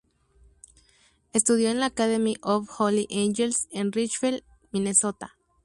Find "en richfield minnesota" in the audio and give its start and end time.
3.69-5.37